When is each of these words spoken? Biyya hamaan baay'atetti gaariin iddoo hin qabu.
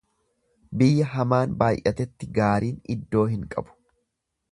Biyya 0.81 1.09
hamaan 1.11 1.53
baay'atetti 1.59 2.29
gaariin 2.39 2.81
iddoo 2.95 3.27
hin 3.35 3.45
qabu. 3.53 3.77